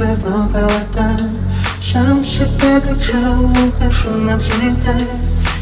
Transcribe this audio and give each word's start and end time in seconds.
было 0.00 0.48
болота 0.48 1.20
Сам 1.78 2.24
себя 2.24 2.80
качал, 2.80 3.44
ухожу 3.44 4.10
навсегда 4.16 4.94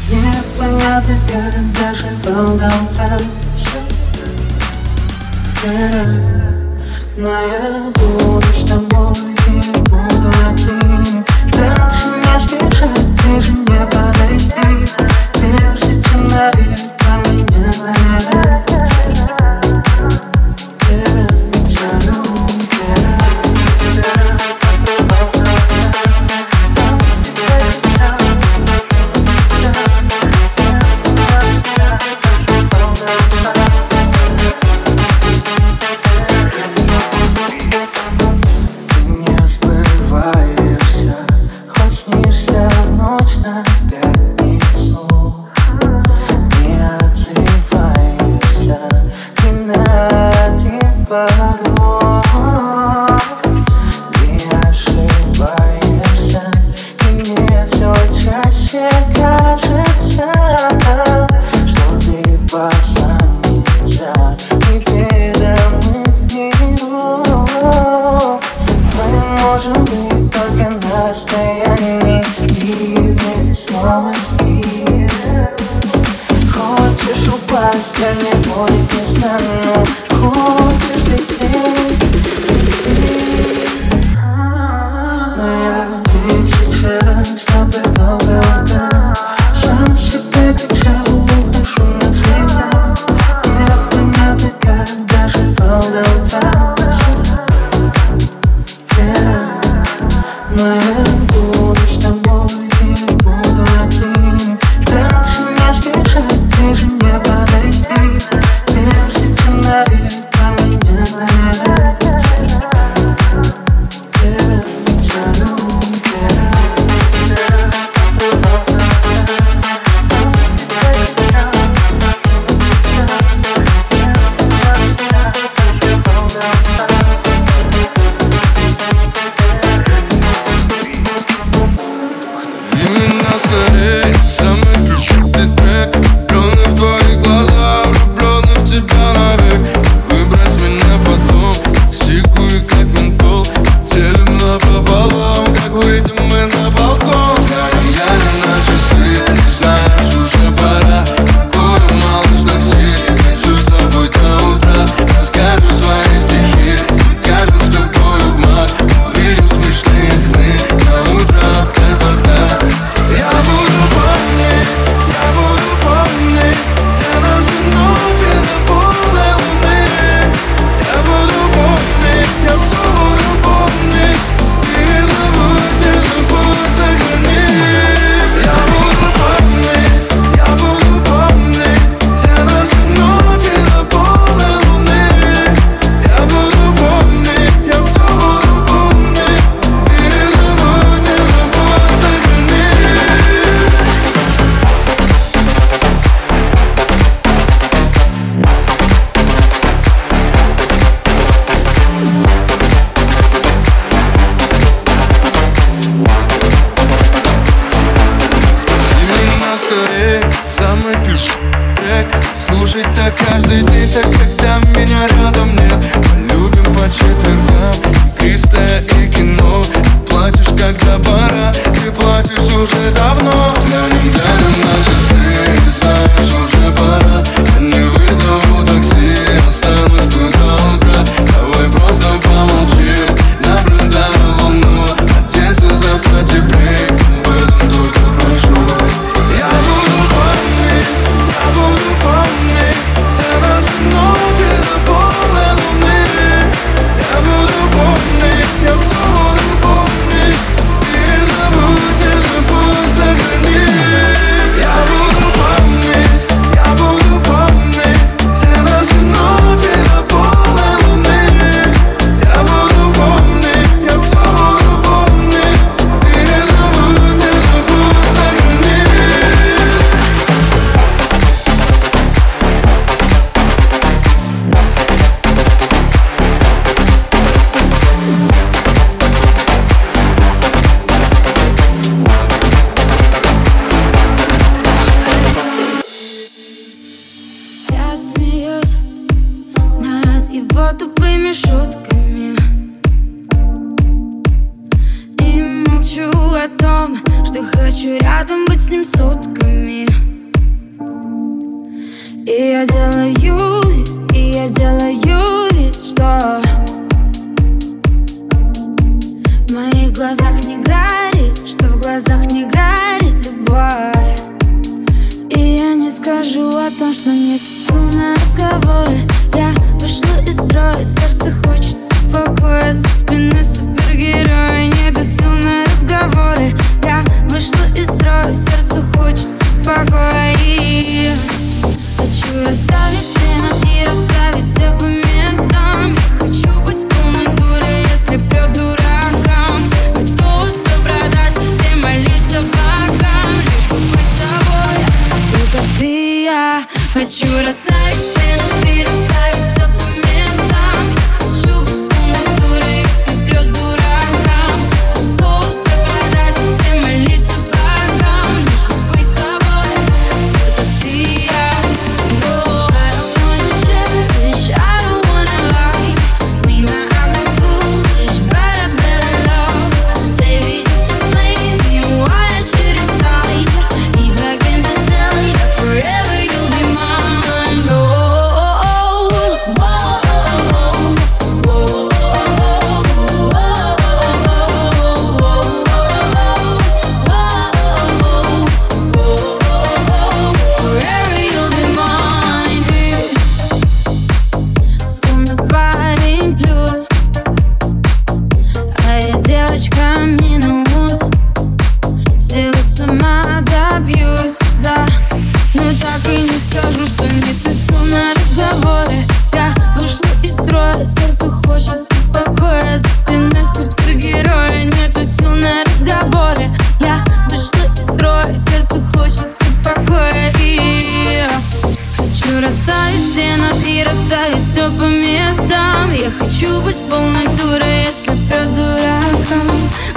Непонятно 0.09 1.15
как 1.27 1.73
доживал 1.73 2.57
до 2.57 2.67
утра 2.67 3.19
yeah. 5.65 6.39
Но 7.17 7.29
я 7.29 7.91
буду 7.95 8.47
с 8.53 8.69
тобой 8.69 9.13
и 9.47 9.77
буду 9.89 10.31
один 10.47 11.25
Дальше 11.51 12.07
не 12.15 12.39
сбежать, 12.39 13.09
ты 13.21 13.41
же 13.41 13.51
не 13.51 13.98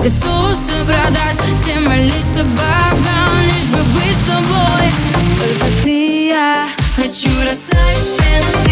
Готов 0.02 0.58
все 0.58 0.84
продать, 0.84 1.36
все 1.62 1.78
молиться 1.78 2.42
богам 2.42 3.40
Лишь 3.44 3.66
бы 3.70 3.78
быть 3.94 4.16
с 4.16 4.26
тобой. 4.26 4.90
Только 5.38 5.82
ты 5.84 5.90
и 5.90 6.26
я 6.26 6.66
Хочу 6.96 7.30
расставить 7.44 7.98
все 7.98 8.40
на 8.40 8.64
ты 8.64 8.71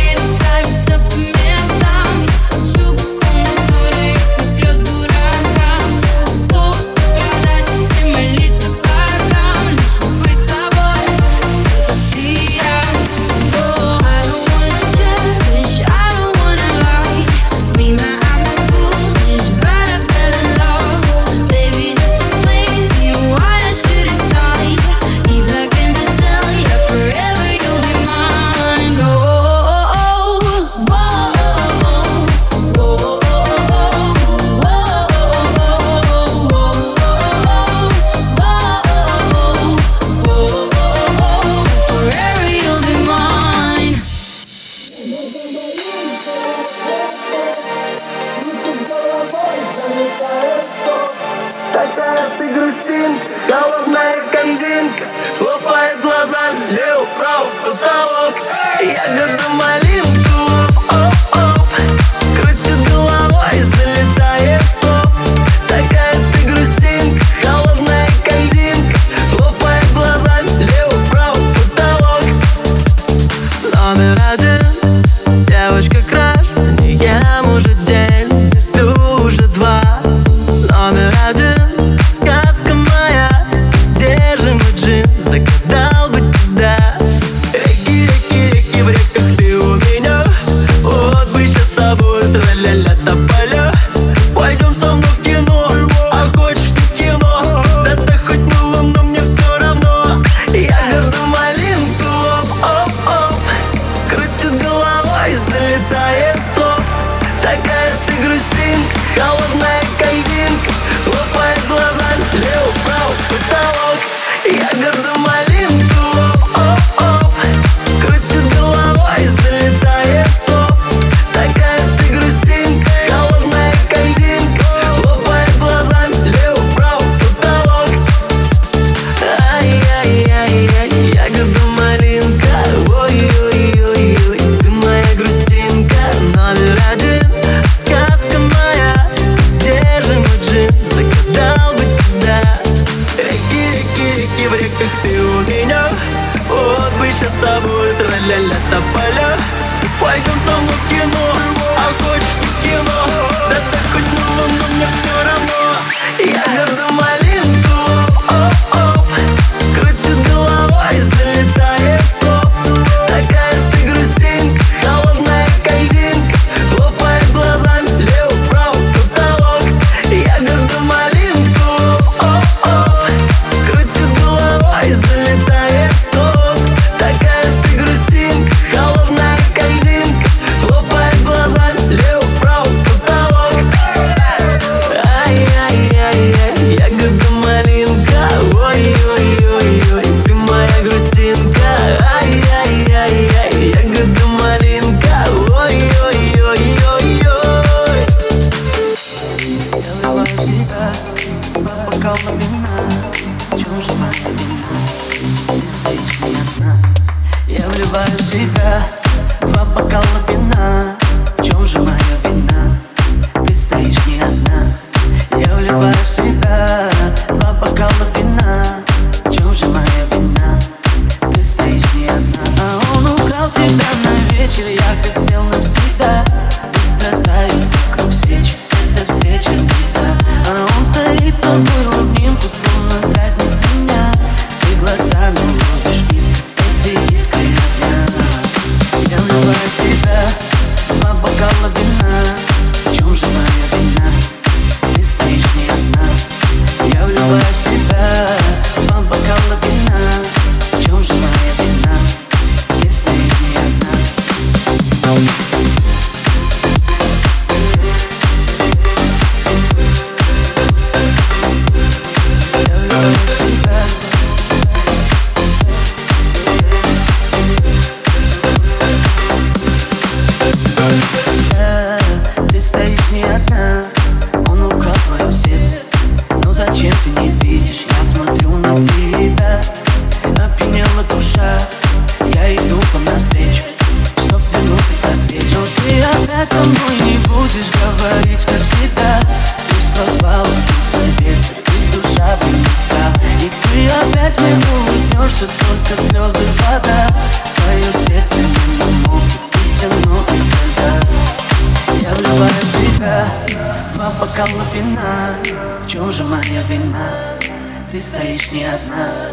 Ты 308.01 308.07
стоишь 308.07 308.51
не 308.51 308.65
одна. 308.65 309.29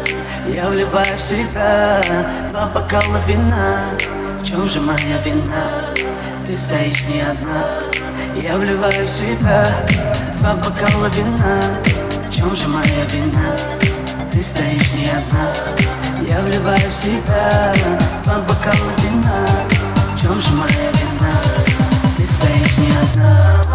Я 0.46 0.68
вливаю 0.68 1.16
в 1.16 1.22
себя 1.22 2.02
Два 2.50 2.66
бокала 2.66 3.18
вина. 3.26 3.94
В 4.38 4.44
чем 4.44 4.68
же 4.68 4.78
моя 4.78 5.16
вина? 5.24 5.94
Ты 6.46 6.54
стоишь 6.54 7.02
не 7.06 7.22
одна. 7.22 7.64
Я 8.36 8.58
вливаю 8.58 9.06
в 9.06 9.10
себя 9.10 9.68
Два 10.36 10.54
бокала 10.56 11.08
вина. 11.16 11.62
В 12.28 12.30
чем 12.30 12.54
же 12.54 12.68
моя 12.68 13.06
вина? 13.10 13.56
Ты 14.32 14.42
стоишь 14.42 14.92
не 14.92 15.06
одна. 15.06 15.50
Я 16.28 16.38
вливаю 16.40 16.90
в 16.90 16.94
себя 16.94 17.72
Два 18.24 18.34
бокала 18.40 18.92
вина. 18.98 19.46
В 20.14 20.20
чем 20.20 20.38
же 20.42 20.50
моя 20.50 20.90
вина? 20.92 21.32
Ты 22.18 22.26
стоишь 22.26 22.76
не 22.76 22.92
одна 23.02 23.68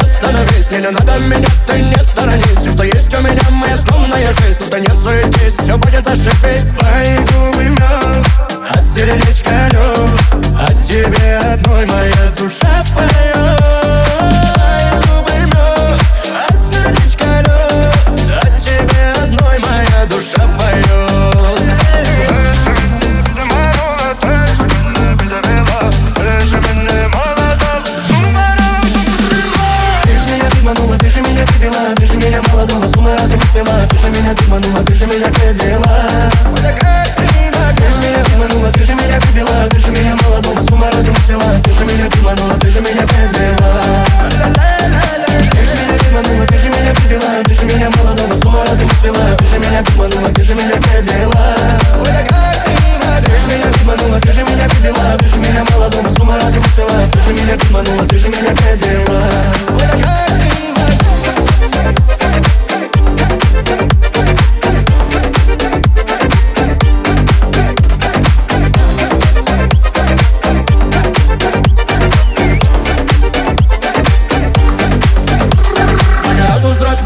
Остановись 0.00 0.70
Не 0.70 0.78
надо 0.78 1.18
меня, 1.18 1.46
ты 1.66 1.80
не 1.80 1.94
сторонись 2.02 2.72
что 2.72 2.82
есть 2.82 3.14
у 3.14 3.20
меня, 3.20 3.40
моя 3.50 3.78
скромная 3.78 4.32
жизнь 4.34 4.58
Ну 4.60 4.66
ты 4.68 4.80
не 4.80 4.88
суетись, 4.88 5.56
все 5.60 5.76
будет 5.76 6.04
зашибись 6.04 6.72
Твои 6.76 7.16
губы 7.18 7.64
мед, 7.68 8.26
а 8.68 8.78
сердечко 8.78 9.68
лед 9.70 10.10
О 10.58 10.72
тебе 10.72 11.38
одной 11.38 11.86
моя 11.86 12.32
душа 12.36 12.84
поет 12.94 13.35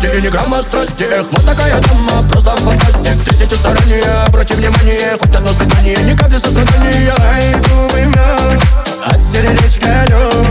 Здрасте 0.00 0.18
и 0.18 0.22
ни 0.22 0.28
грамма 0.28 0.62
страсти 0.62 1.04
Эх, 1.04 1.26
вот 1.30 1.44
такая 1.44 1.78
дама, 1.82 2.26
просто 2.28 2.56
фантастик 2.56 3.22
Тысячи 3.28 3.54
старания, 3.54 4.02
обрати 4.26 4.54
внимание 4.54 5.16
Хоть 5.20 5.34
одно 5.34 5.48
свидание, 5.48 5.96
ни 6.04 6.16
капли 6.16 6.38
сострадания 6.38 7.12
Ай, 7.18 7.54
губы 7.54 8.06
мед, 8.06 8.62
а 9.04 9.14
сердечко 9.14 9.88
лед 10.08 10.46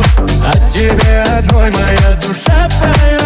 От 0.45 0.71
тебе 0.71 1.23
одной 1.37 1.71
моя 1.71 2.19
душа 2.21 2.69
поет 2.79 3.21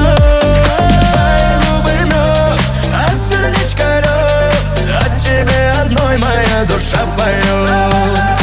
а 2.92 3.06
От 5.06 5.22
тебе 5.22 5.72
одной 5.82 6.18
моя 6.18 6.66
душа 6.66 7.06
поет 7.18 8.43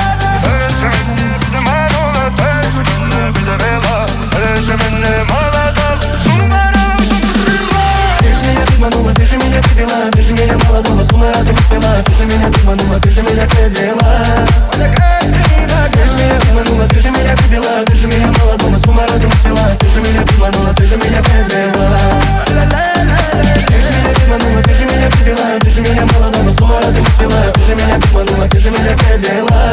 обманула, 8.80 9.12
ты 9.12 9.26
же 9.26 9.36
меня 9.36 9.60
подвела 9.60 10.10
Ты 10.12 10.22
же 10.22 10.32
меня 10.32 10.56
молодого 10.66 11.02
с 11.02 11.12
ума 11.12 11.26
разум 11.34 11.56
свела 11.68 12.02
Ты 12.02 12.14
же 12.14 12.24
меня 12.24 12.46
обманула, 12.46 12.98
ты 13.00 13.10
же 13.10 13.22
меня 13.22 13.46
подвела 13.46 14.24
Ты 14.72 16.04
же 16.06 16.14
меня 16.16 16.36
обманула, 16.40 16.88
ты 16.88 17.00
же 17.00 17.10
меня 17.10 17.36
подвела 17.36 17.84
Ты 17.84 17.96
же 17.96 18.06
меня 18.06 18.32
молодого 18.40 18.78
с 18.78 18.88
ума 18.88 19.06
разум 19.06 19.30
свела 19.42 19.76
меня 20.00 20.22
обманула, 20.22 20.72
ты 20.74 20.86
же 20.86 20.96
меня 20.96 21.20
подвела 21.20 21.98
Ты 22.46 23.80
же 23.80 23.90
меня 23.92 24.12
обманула, 24.16 24.62
ты 24.62 24.74
же 24.74 24.84
меня 24.86 25.10
подвела 25.10 25.58
Ты 25.60 25.70
меня 25.82 26.06
молодого 26.06 26.50
с 26.50 26.60
ума 26.60 26.80
разум 26.80 27.06
свела 27.16 27.42
меня 27.74 27.96
обманула, 27.96 28.48
ты 28.48 28.58
меня 28.70 28.96
подвела 28.96 29.72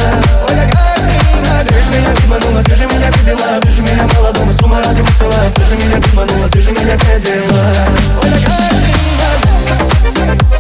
Ты 1.64 1.74
меня 1.96 2.12
обманула, 2.12 2.64
ты 2.64 2.76
меня 2.76 3.12
подвела 3.12 3.60
Ты 3.62 3.82
меня 3.82 4.08
молодого 4.16 4.52
с 4.52 4.62
ума 4.62 4.82
разум 4.84 5.08
свела 5.18 5.38
меня 5.78 5.98
обманула, 5.98 6.50
ты 6.50 6.60
меня 6.60 6.98
подвела 10.18 10.58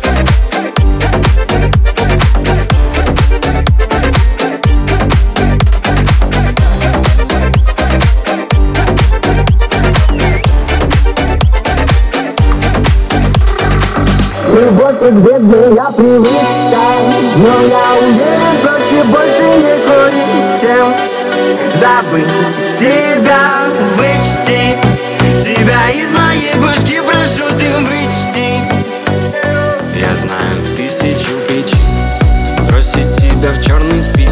Любовь 14.57 14.99
как 14.99 15.13
бедная 15.13 15.91
привычка 15.95 16.81
Но 17.35 17.53
я 17.67 17.85
уверен, 18.01 18.55
проще 18.63 19.03
больше 19.03 19.47
не 19.57 19.75
курить, 19.85 20.61
чем 20.61 20.87
Забыть 21.79 22.35
тебя, 22.79 23.41
вычти 23.97 24.06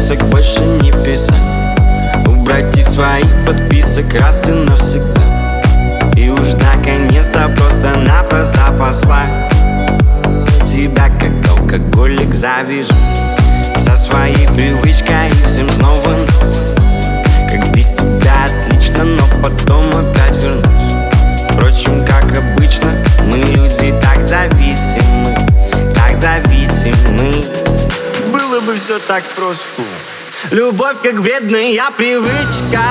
список 0.06 0.24
Больше 0.28 0.60
не 0.60 0.92
писать. 1.04 1.34
Убрать 2.26 2.76
из 2.76 2.86
своих 2.86 3.26
подписок 3.44 4.14
Раз 4.14 4.48
и 4.48 4.52
навсегда. 4.52 5.60
И 6.16 6.28
уж 6.28 6.54
наконец-то 6.54 7.50
просто-напросто 7.56 8.72
послать 8.78 9.50
Тебя 10.64 11.08
как 11.18 11.50
алкоголик 11.50 12.32
завижу 12.32 12.92
Со 13.76 13.96
своей 13.96 14.46
привычкой 14.54 15.30
всем 15.48 15.70
снова 15.72 16.14
Как 17.50 17.72
без 17.72 17.92
тебя 17.92 18.46
отлично, 18.46 19.04
но 19.04 19.24
потом 19.42 19.84
опять 19.88 20.36
вернусь. 20.42 20.92
Впрочем, 21.50 22.04
как 22.04 22.24
обычно, 22.24 22.92
мы 23.24 23.38
люди 23.38 23.92
так 24.00 24.22
зависимы 24.22 25.34
Так 25.94 26.16
зависимы 26.16 27.55
бы 28.66 28.74
все 28.74 28.98
так 28.98 29.22
просто. 29.36 29.82
Любовь 30.50 30.96
как 31.00 31.14
вредная 31.14 31.90
привычка 31.96 32.82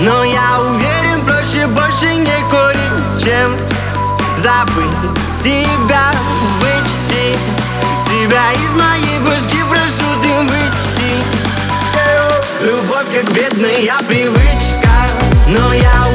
Но 0.00 0.24
я 0.24 0.60
уверен, 0.60 1.24
проще 1.26 1.66
больше 1.66 2.14
не 2.14 2.40
курить, 2.50 3.22
чем 3.22 3.56
Забыть 4.36 4.86
тебя, 5.36 6.12
вычти 6.60 7.36
Себя 8.00 8.52
из 8.54 8.72
моей 8.72 9.18
башки, 9.20 9.58
прошу 9.68 10.08
ты 10.22 10.28
вычти. 10.44 11.12
Любовь 12.62 13.06
как 13.14 13.28
вредная 13.30 13.98
привычка 14.08 14.90
Но 15.48 15.74
я 15.74 16.07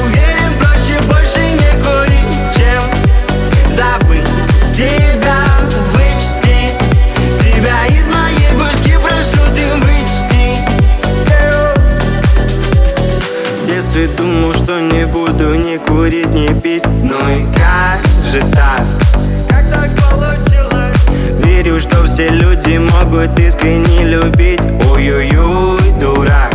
все 22.13 22.28
люди 22.28 22.78
могут 22.78 23.39
искренне 23.39 24.04
любить. 24.04 24.62
Ой-ой-ой, 24.91 25.80
дурак. 25.99 26.54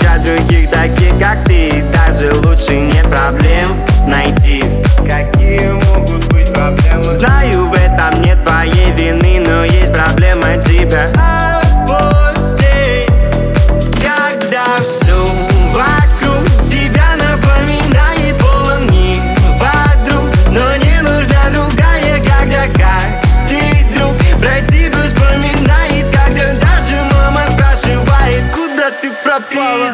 Для 0.00 0.18
других 0.18 0.70
таких, 0.70 1.18
как 1.18 1.44
ты. 1.44 1.84
Даже 1.92 2.32
лучше 2.36 2.80
нет 2.80 3.04
проблем 3.10 3.68
найти. 4.06 4.64
Какие 4.98 5.72
могут 5.72 6.26
быть 6.32 6.50
проблемы? 6.54 7.04
Знаю, 7.04 7.66
в 7.66 7.74
этом 7.74 8.22
нет 8.22 8.42
твоей 8.44 8.92
вины 8.92 9.44
Но 9.46 9.64
есть 9.64 9.92
проблема 9.92 10.56
тебя 10.62 11.57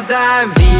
пропала? 0.05 0.53
Ты 0.55 0.71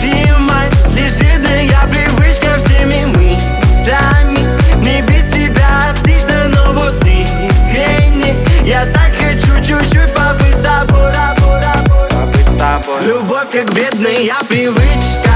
зависимость, 0.00 0.92
лежитная 0.92 1.88
привычка 1.88 2.58
всеми 2.58 3.04
мыслями. 3.06 4.38
Мне 4.76 5.02
без 5.02 5.24
тебя 5.32 5.90
отлично, 5.90 6.48
но 6.48 6.72
вот 6.72 7.00
ты 7.00 7.22
искренне. 7.22 8.34
Я 8.64 8.86
так 8.86 9.12
хочу 9.18 9.56
чуть-чуть 9.62 10.14
Побыть 10.14 10.56
с 10.56 10.60
тобой. 10.60 11.12
Любовь 13.02 13.50
как 13.52 13.72
бедная 13.72 14.34
привычка 14.48 15.35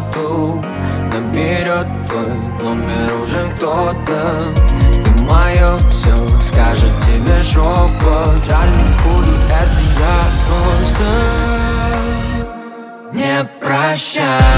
субботу 0.00 0.64
Наберет 1.12 1.86
твой 2.08 2.36
номер 2.62 3.10
уже 3.22 3.50
кто-то. 3.56 4.54
Ты 5.04 5.10
мое 5.22 5.78
все 5.90 6.14
скажет 6.40 6.92
тебе 7.02 7.42
шепот 7.42 8.44
Жаль 8.46 8.70
не 8.70 8.92
буду, 9.04 9.32
это 9.48 9.80
я 9.98 10.18
просто 10.46 11.08
Не 13.12 13.44
прощай, 13.60 14.49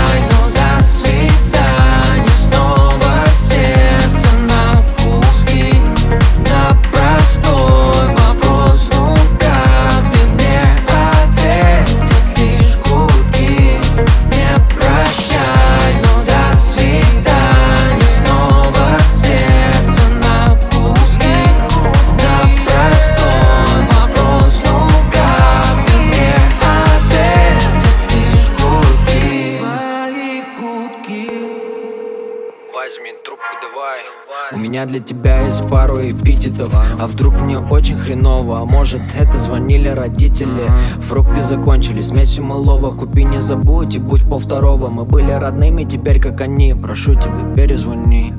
пару 35.93 36.11
эпитетов. 36.11 36.75
А 36.99 37.07
вдруг 37.07 37.41
мне 37.41 37.59
очень 37.59 37.97
хреново? 37.97 38.61
А 38.61 38.65
может 38.65 39.01
это 39.15 39.37
звонили 39.37 39.89
родители? 39.89 40.71
Фрукты 41.01 41.43
закончились, 41.43 42.09
смесь 42.09 42.39
малого 42.39 42.95
Купи 42.95 43.25
не 43.25 43.41
забудь 43.41 43.95
и 43.95 43.99
будь 43.99 44.23
по 44.29 44.39
второго 44.39 44.89
Мы 44.89 45.05
были 45.05 45.33
родными, 45.33 45.85
теперь 45.85 46.21
как 46.21 46.41
они. 46.41 46.75
Прошу 46.75 47.15
тебя, 47.15 47.55
перезвони 47.57 48.33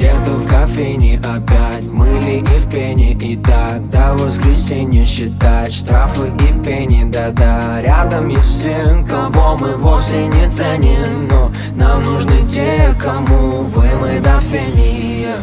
где-то 0.00 0.30
в 0.30 0.48
кофейне 0.48 1.18
опять 1.18 1.84
Мыли 1.84 2.38
и 2.38 2.58
в 2.58 2.70
пене 2.70 3.12
И 3.12 3.36
так. 3.36 3.88
До 3.90 4.14
воскресенья 4.14 5.04
считать 5.04 5.74
Штрафы 5.74 6.28
и 6.28 6.64
пени, 6.64 7.04
да-да. 7.04 7.82
Рядом 7.82 8.28
есть 8.28 8.42
все, 8.42 9.04
кого 9.08 9.58
мы 9.58 9.76
вовсе 9.76 10.26
не 10.26 10.50
ценим 10.50 11.28
Но 11.28 11.52
нам 11.76 12.02
нужны 12.02 12.48
те, 12.48 12.94
кому 12.98 13.62
вы 13.64 13.86
мы 14.00 14.20
до 14.20 14.40
фения 14.40 15.36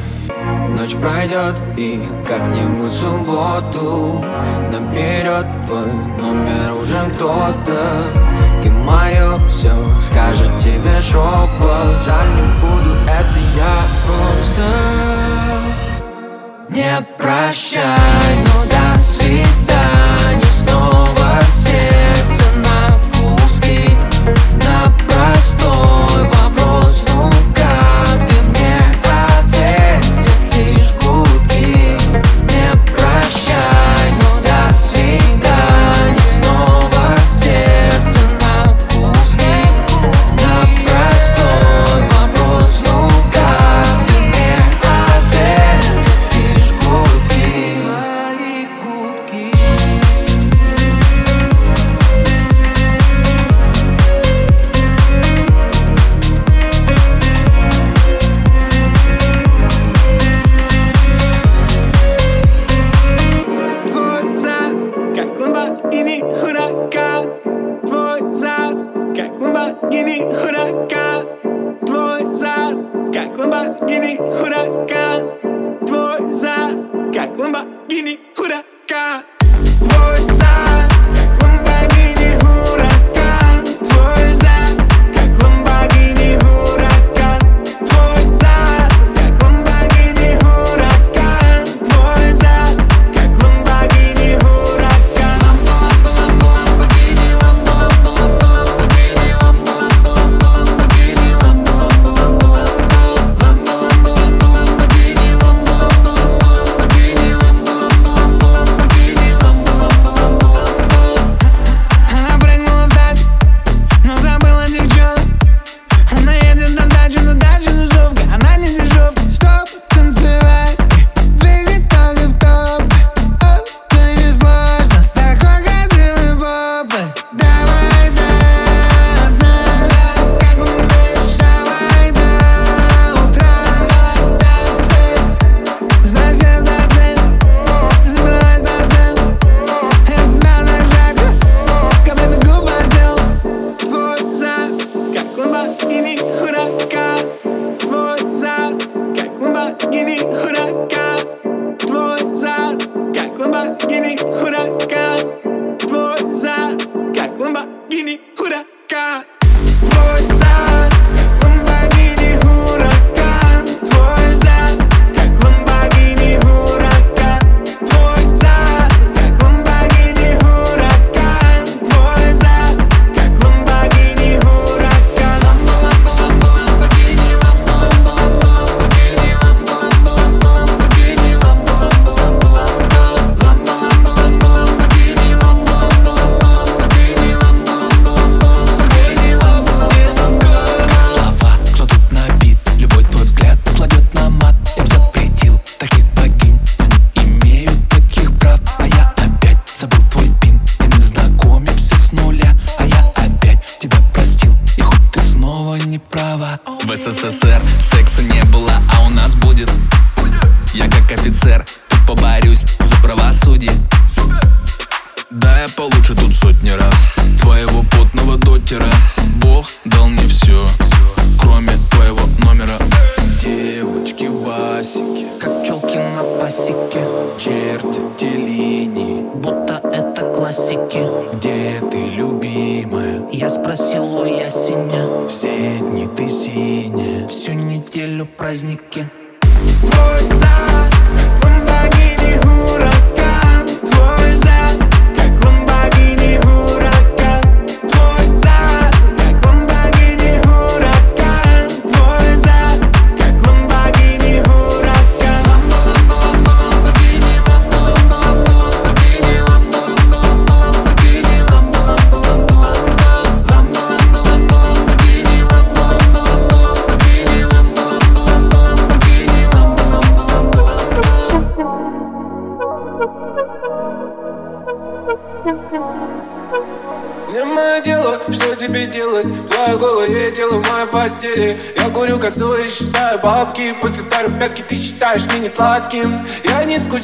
Ночь 0.71 0.95
пройдет 0.95 1.61
и 1.77 2.01
как-нибудь 2.27 2.91
субботу 2.91 4.23
Наперед 4.71 5.45
твой 5.67 5.91
номер 6.17 6.73
уже 6.81 7.11
кто-то 7.15 8.36
И 8.63 8.69
мое 8.69 9.37
все 9.47 9.73
скажет 9.99 10.51
тебе 10.59 11.01
шепот 11.01 12.05
Жаль 12.05 12.29
не 12.35 12.41
буду, 12.59 12.95
это 13.07 13.39
я 13.55 13.81
просто 14.05 14.63
Не 16.69 17.05
прощай, 17.17 18.35
ну 18.45 18.69
до 18.69 18.99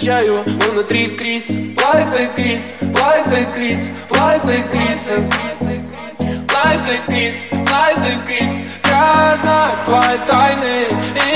замечаю 0.04 0.44
Внутри 0.46 1.06
искрит, 1.06 1.48
плавится 1.76 2.24
искрит 2.24 2.74
Плавится 2.94 3.42
искрит, 3.42 3.92
плавится 4.10 4.54
искрит 4.54 5.02
Плавится 6.48 6.94
искрит, 6.94 7.50
плавится 7.50 8.14
искрит 8.14 8.52
Зря 8.84 9.38
знаю 9.42 9.74
твои 9.86 10.18
тайны 10.28 10.86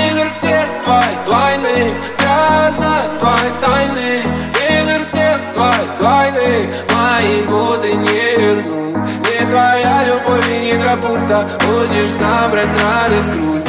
Игорь 0.10 0.30
все 0.36 0.66
твои 0.84 1.16
двойны. 1.26 1.96
Зря 2.18 2.74
знаю 2.76 3.10
твои 3.20 3.52
тайны 3.62 4.22
Игорь 4.70 5.06
все 5.08 5.40
твои 5.54 5.98
двойны. 5.98 6.70
Мои 6.94 7.42
годы 7.44 7.94
не 7.94 8.38
верну 8.38 8.98
Не 8.98 9.50
твоя 9.50 10.04
любовь 10.06 10.50
и 10.50 10.60
не 10.60 10.84
капуста. 10.84 11.48
Будешь 11.66 12.12
сам 12.12 12.52
брать 12.52 12.82
радость, 12.82 13.30
грусть 13.32 13.68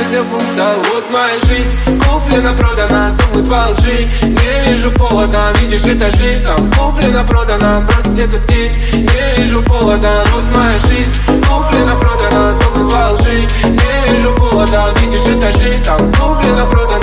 сердце 0.00 0.04
все 0.08 0.24
пусто 0.24 0.74
Вот 0.92 1.10
моя 1.10 1.38
жизнь. 1.44 2.02
Куплена, 2.04 2.52
продана, 2.52 3.10
думают 3.10 3.48
во 3.48 3.70
лжи. 3.70 4.08
Не 4.22 4.70
вижу 4.70 4.90
повода, 4.92 5.52
видишь 5.60 5.84
этажи 5.84 6.40
Там 6.44 6.70
куплена, 6.72 7.24
продана, 7.24 7.80
бросить 7.80 8.18
этот 8.18 8.44
день. 8.46 8.72
Не 8.92 9.42
вижу 9.42 9.62
повода, 9.62 10.24
вот 10.34 10.44
моя 10.54 10.78
жизнь. 10.80 11.44
Куплена, 11.46 11.94
продана, 11.96 12.52
думают 12.52 12.92
во 12.92 13.12
лжи. 13.12 13.46
Не 13.64 14.12
вижу 14.12 14.34
повода, 14.34 14.88
видишь 15.00 15.20
этажи 15.20 15.80
Там 15.84 16.12
куплена, 16.12 16.64
продана 16.66 16.99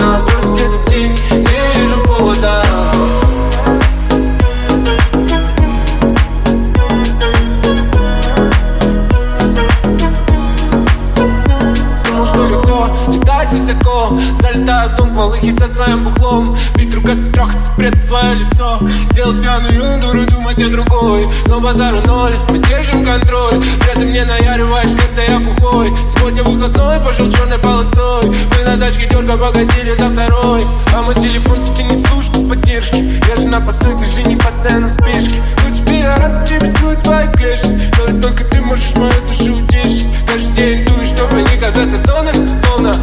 балыки 15.37 15.57
со 15.57 15.67
своим 15.67 16.03
бухлом. 16.03 16.55
Бить, 16.75 16.93
ругаться, 16.93 17.31
трахаться, 17.31 17.71
спрятать 17.71 18.03
свое 18.03 18.35
лицо. 18.35 18.79
Дел 19.11 19.39
пьяную 19.39 20.01
дуру, 20.01 20.25
думать 20.25 20.61
о 20.61 20.69
другой. 20.69 21.27
Но 21.47 21.59
базару 21.59 22.01
ноль, 22.05 22.35
мы 22.49 22.59
держим 22.59 23.05
контроль. 23.05 23.63
Зря 23.63 23.93
ты 23.95 24.05
мне 24.05 24.25
наяриваешь, 24.25 24.91
когда 24.91 25.23
я 25.23 25.39
бухой. 25.39 25.91
Сегодня 26.07 26.43
выходной, 26.43 26.99
пошел 26.99 27.29
черной 27.29 27.59
полосой. 27.59 28.25
Мы 28.25 28.63
на 28.65 28.77
тачке 28.77 29.07
только 29.07 29.37
погодили 29.37 29.93
за 29.95 30.09
второй. 30.09 30.65
А 30.95 31.01
мы 31.03 31.13
телефончики 31.13 31.81
не 31.83 32.05
служит 32.05 32.37
поддержки 32.47 33.03
Я 33.27 33.35
же 33.35 33.47
на 33.47 33.61
посту, 33.61 33.97
ты 33.97 34.05
же 34.05 34.23
не 34.23 34.35
постоянно 34.35 34.87
в 34.87 34.91
спешке. 34.91 35.41
Ну 35.63 35.69
Лучше 35.69 35.85
пьяна, 35.85 36.17
раз 36.21 36.39
у 36.41 36.45
тебя 36.45 36.71
целуют 36.71 36.99
твои 37.01 37.27
клешни 37.27 37.81
Но 37.97 38.21
только 38.21 38.43
ты 38.45 38.61
можешь 38.61 38.95
мою 38.95 39.13
душу 39.25 39.55
утешить. 39.55 40.07
Каждый 40.27 40.53
день 40.53 40.85
дуешь, 40.85 41.09
чтобы 41.09 41.41
не 41.41 41.59
казаться 41.59 41.97
сонным 42.05 42.57
Словно 42.57 42.93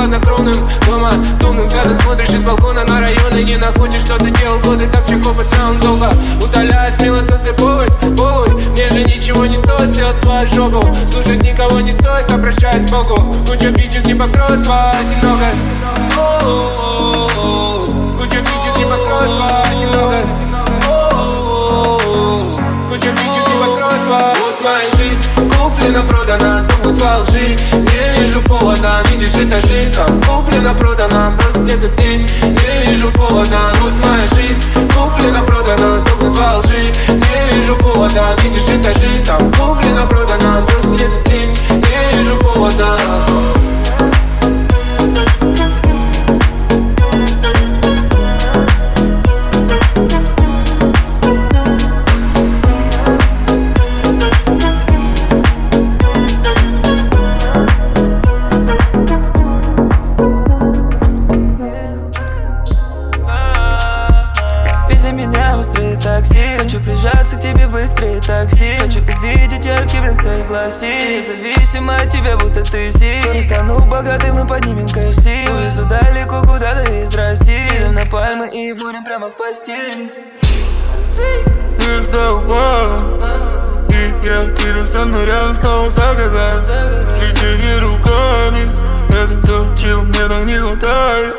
хладнокровным 0.00 0.56
дома 0.86 1.10
Тумным 1.40 1.66
взглядом 1.66 2.00
смотришь 2.00 2.30
из 2.30 2.42
балкона 2.42 2.84
на 2.84 3.00
районы 3.00 3.42
Не 3.44 3.56
находишь, 3.56 4.00
что 4.00 4.16
ты 4.18 4.30
делал 4.30 4.58
годы 4.60 4.88
так 4.90 5.06
чеку 5.06 5.30
раунд 5.58 5.80
долго. 5.80 6.08
Удаляя 6.42 6.90
смело 6.92 7.20
со 7.22 7.36
повод, 7.54 7.90
повод 8.16 8.54
Мне 8.70 8.88
же 8.88 9.04
ничего 9.04 9.44
не 9.46 9.56
стоит 9.58 9.90
сделать 9.90 10.20
твою 10.20 10.48
жопу. 10.48 10.96
Слушать 11.06 11.42
никого 11.42 11.80
не 11.80 11.92
стоит, 11.92 12.32
обращаясь 12.32 12.86
к 12.86 12.90
Богу. 12.90 13.34
Куча 13.46 13.70
бичес 13.70 14.04
не 14.04 14.14
покроет 14.14 14.62
твою 14.62 14.90
одинокость. 15.00 15.68
Куча 18.16 18.40
бичес 18.40 18.76
не 18.78 18.84
покроет 18.84 19.36
твою 19.36 19.62
одинокость. 19.70 20.40
Куча 22.88 23.12
бичес 23.12 23.46
не 23.48 23.56
покроет 23.60 24.04
твою 24.06 24.34
Вот 24.44 24.60
моя 24.62 24.99
Куплено, 25.80 26.02
продано, 26.02 26.60
думают 26.68 27.00
во 27.00 27.18
лжи. 27.20 27.56
Не 27.72 28.20
вижу 28.20 28.42
повода, 28.42 29.00
видишь, 29.10 29.34
это 29.34 29.66
жизнь. 29.66 29.90
Там 29.92 30.20
куплено, 30.22 30.74
продано, 30.74 31.32
просто 31.38 31.72
это 31.72 31.88
ты 31.88 32.18
Не 32.18 32.90
вижу 32.90 33.10
повода, 33.12 33.56
вот 33.80 33.92
моя 34.04 34.28
жизнь. 34.34 34.88
Куплено, 34.94 35.42
продано, 35.46 36.04
думают 36.04 36.36
во 36.36 36.58
лжи. 36.58 36.92
Не 37.08 37.54
вижу 37.54 37.76
повода, 37.76 38.36
видишь, 38.42 38.68
это 38.68 38.98
жизнь. 39.00 39.24
Там 39.24 39.50
куплено, 39.52 40.06
продано, 40.06 40.66
просто 40.66 41.04
это 41.04 41.18
ты 41.24 41.46
Не 41.74 42.18
вижу 42.18 42.36
повода. 42.36 43.59
поднимем 74.60 74.90
костивы 74.90 75.70
Задалеку 75.70 76.46
куда-то 76.46 76.90
из 76.90 77.14
России. 77.14 77.64
Сидим 77.64 77.94
на 77.94 78.04
пальмы 78.06 78.48
и 78.48 78.72
будем 78.72 79.04
прямо 79.04 79.28
в 79.28 79.36
постель. 79.36 80.10
Звезда 81.78 82.34
упала 82.34 83.02
И 83.88 84.26
я 84.26 84.50
тебе 84.54 84.82
со 84.84 85.04
мной 85.04 85.26
рядом 85.26 85.54
снова 85.54 85.90
загадаю. 85.90 86.62
Летение 87.20 87.78
руками 87.80 88.68
Это 89.08 89.46
то, 89.46 89.76
чего 89.76 90.02
мне 90.02 90.28
так 90.28 90.44
не 90.44 90.56
хватает. 90.56 91.34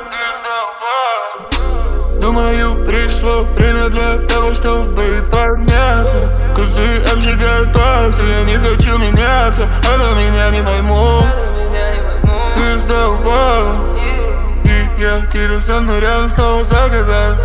Думаю, 2.22 2.86
пришло 2.86 3.43
время 3.55 3.89
для 3.89 4.17
того, 4.28 4.53
чтобы 4.53 5.24
подняться. 5.32 6.30
Козы 6.55 6.86
обжигают 7.11 7.74
пальцы, 7.74 8.22
я 8.22 8.43
не 8.45 8.57
хочу 8.57 8.97
меняться 8.99 9.67
А 9.80 9.97
то 9.97 10.15
меня 10.19 10.49
не 10.51 10.61
поймут 10.61 11.26
задолбала 12.78 13.76
И 14.63 15.01
я 15.01 15.22
тебя 15.28 15.59
со 15.59 15.82
мной 15.82 15.99
рядом 15.99 16.30
снова 16.30 16.63
загадаю 16.63 17.36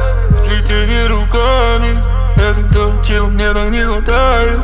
Плетение 0.44 1.06
руками 1.06 1.98
Это 2.36 2.62
то, 2.72 3.02
чего 3.02 3.26
мне 3.28 3.52
так 3.52 3.70
не 3.70 3.82
хватает 3.82 4.60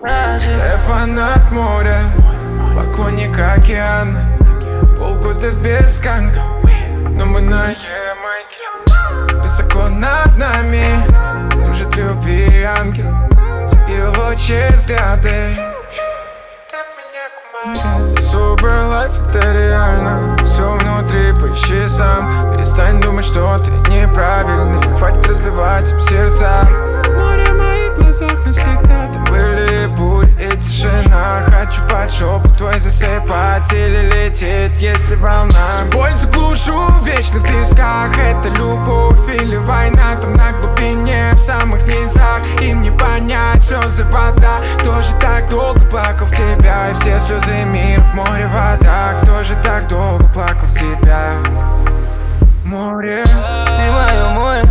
Ты 0.00 0.78
фанат 0.86 1.50
моря 1.50 2.00
Поклонник 2.76 3.38
океана 3.38 4.36
Полгода 4.98 5.50
без 5.52 6.00
канга 6.00 6.42
Но 7.10 7.26
мы 7.26 7.40
на 7.40 7.68
Ямайке 7.68 9.34
Высоко 9.42 9.88
над 9.88 10.36
нами 10.38 10.84
Кружит 11.64 11.94
любви 11.96 12.62
ангел 12.62 13.12
И 13.88 14.18
лучи 14.18 14.66
взгляды 14.74 15.56
Так 16.70 16.86
меня 16.96 17.28
кумают 17.38 18.03
лайф 18.38 19.18
это 19.28 19.52
реально. 19.52 20.36
Все 20.44 20.76
внутри, 20.76 21.32
поищи 21.40 21.86
сам. 21.86 22.18
Перестань 22.52 23.00
думать, 23.00 23.24
что 23.24 23.56
ты 23.58 23.70
неправильный. 23.90 24.96
Хватит 24.96 25.26
разбивать 25.26 25.84
сердца. 26.02 26.62
Море 27.20 27.46
в 27.52 27.56
моих 27.56 27.94
глазах 27.98 28.44
навсегда. 28.44 29.08
Там 29.12 29.24
были 29.24 29.86
бури 29.86 30.13
и 30.44 30.56
тишина 30.56 31.42
Хочу 31.42 31.82
под 31.88 32.10
шепот 32.10 32.56
твой 32.56 32.78
засыпать 32.78 33.72
Или 33.72 34.10
лететь, 34.10 34.80
если 34.80 35.14
волна. 35.14 35.52
Боль 35.92 36.14
заглушу 36.14 36.86
в 36.88 37.06
вечных 37.06 37.46
тисках 37.46 38.16
Это 38.18 38.48
любовь 38.50 39.28
или 39.40 39.56
война 39.56 40.16
Там 40.20 40.34
на 40.34 40.48
глубине, 40.50 41.30
в 41.32 41.38
самых 41.38 41.86
низах. 41.86 42.42
Им 42.60 42.82
не 42.82 42.90
понять 42.90 43.62
слезы 43.62 44.04
вода 44.04 44.60
Кто 44.78 45.02
же 45.02 45.14
так 45.20 45.48
долго 45.48 45.80
плакал 45.86 46.26
в 46.26 46.30
тебя 46.30 46.90
И 46.90 46.94
все 46.94 47.14
слезы 47.16 47.64
мира 47.64 48.02
в 48.02 48.14
море 48.14 48.46
вода. 48.46 49.14
Кто 49.22 49.42
же 49.42 49.54
так 49.62 49.88
долго 49.88 50.26
плакал 50.28 50.66
в 50.66 50.74
тебя. 50.74 51.32
Море. 52.64 53.24
Ты 53.24 53.90
мое 53.90 54.28
море. 54.30 54.62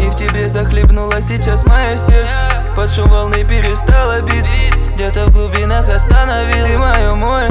И 0.00 0.10
в 0.10 0.16
тебе 0.16 0.48
захлебнулось 0.48 1.26
сейчас 1.26 1.66
мое 1.66 1.96
сердце 1.96 2.51
Под 2.74 2.90
шум 2.90 3.06
волны 3.06 3.44
перестало 3.44 4.22
биться 4.22 4.50
Где-то 4.94 5.26
в 5.26 5.32
глубинах 5.32 5.88
остановил. 5.94 6.66
Ты 6.66 6.78
мое 6.78 7.14
море. 7.14 7.48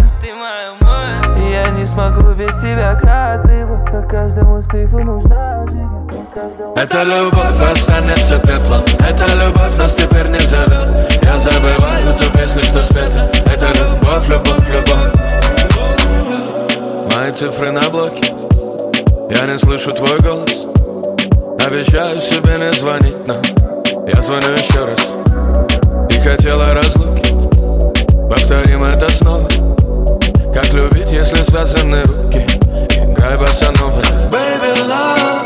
И 1.40 1.52
я 1.52 1.68
не 1.70 1.86
смогу 1.86 2.32
без 2.32 2.54
тебя, 2.62 3.00
как 3.02 3.46
рыба 3.46 3.86
Как 3.92 4.10
каждому 4.10 4.62
сплифу 4.62 5.00
нужна 5.00 5.66
жига 5.68 6.74
Эта 6.76 7.04
любовь 7.04 7.72
останется 7.72 8.40
пеплом. 8.40 8.84
Эта 9.00 9.26
любовь 9.36 9.78
нас 9.78 9.96
теперь 9.96 10.28
не 10.28 10.40
зовет 10.40 11.24
Я 11.24 11.38
забываю 11.40 12.18
ту 12.18 12.32
песню, 12.32 12.64
что 12.64 12.82
спета. 12.82 13.30
Это 13.46 13.68
любовь, 13.78 14.28
любовь, 14.28 14.70
любовь. 14.70 15.12
Мои 17.14 17.32
цифры 17.32 17.72
на 17.72 17.90
блоке. 17.90 18.34
Я 19.30 19.46
не 19.46 19.56
слышу 19.56 19.92
твой 19.92 20.20
голос. 20.20 20.66
Обещаю 21.60 22.18
себе 22.18 22.58
не 22.58 22.74
звонить, 22.74 23.28
но 23.28 23.36
Я 24.14 24.22
звоню 24.22 24.52
еще 24.58 24.86
раз. 24.86 25.08
И 26.10 26.20
хотела 26.20 26.74
разлуки. 26.74 27.32
Повторим 28.30 28.84
это 28.84 29.10
снова. 29.12 29.48
Как 30.54 30.74
любить, 30.74 31.10
если 31.12 31.42
связаны 31.44 32.04
руки? 32.04 32.46
Играй 32.90 33.38
босанова 33.38 34.02
Baby 34.30 34.74
love. 34.88 35.42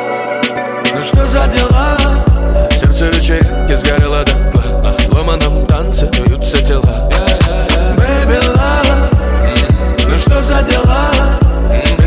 Ну 0.95 1.01
что 1.01 1.27
за 1.27 1.47
дела? 1.53 1.97
Сердце 2.71 3.05
вечеринки 3.07 3.75
сгорело 3.75 4.23
дотла. 4.23 4.95
В 5.09 5.15
ломаном 5.15 5.67
танце 5.67 6.07
бьются 6.07 6.59
тела. 6.61 7.09
Baby 7.97 8.39
love. 8.55 10.07
Ну 10.07 10.15
что 10.15 10.41
за 10.41 10.63
дела? 10.63 11.44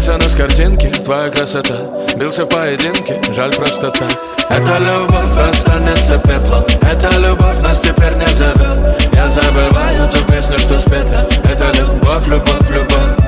Списано 0.09 0.29
с 0.31 0.35
картинки 0.35 0.87
твоя 1.05 1.29
красота. 1.29 1.75
Бился 2.17 2.47
в 2.47 2.49
поединке, 2.49 3.21
жаль 3.31 3.53
просто 3.55 3.91
так 3.91 4.09
Эта 4.49 4.79
любовь 4.79 5.51
останется 5.51 6.17
пеплом. 6.21 6.65
Эта 6.81 7.11
любовь 7.19 7.61
нас 7.61 7.81
теперь 7.81 8.15
не 8.15 8.33
зовет. 8.33 9.13
Я 9.13 9.29
забываю 9.29 10.09
ту 10.11 10.25
песню, 10.33 10.59
что 10.59 10.79
спета 10.79 11.29
Это 11.45 11.77
любовь, 11.77 12.27
любовь, 12.27 12.71
любовь. 12.71 13.19